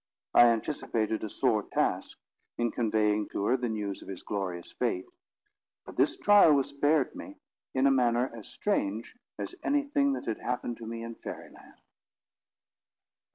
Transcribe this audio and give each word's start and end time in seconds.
I 0.33 0.47
anticipated 0.47 1.23
a 1.23 1.29
sore 1.29 1.61
task, 1.61 2.17
in 2.57 2.71
conveying 2.71 3.29
to 3.29 3.45
her 3.45 3.55
the 3.55 3.69
news 3.69 4.01
of 4.01 4.07
his 4.07 4.23
glorious 4.23 4.71
fate: 4.71 5.05
but 5.85 5.95
this 5.95 6.17
trial 6.17 6.53
was 6.53 6.69
spared 6.69 7.13
me, 7.15 7.35
in 7.75 7.85
a 7.85 7.91
manner 7.91 8.31
as 8.35 8.47
strange 8.47 9.15
as 9.37 9.53
anything 9.61 10.13
that 10.13 10.25
had 10.25 10.39
happened 10.39 10.77
to 10.77 10.87
me 10.87 11.03
in 11.03 11.13
Fairy 11.13 11.51
Land. 11.51 11.81